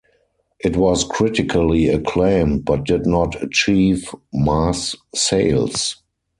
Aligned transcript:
It 0.59 0.77
was 0.77 1.03
critically 1.03 1.89
acclaimed, 1.89 2.65
but 2.65 2.85
did 2.85 3.05
not 3.05 3.39
achieve 3.43 4.09
mass 4.33 4.95
sales. 5.13 5.97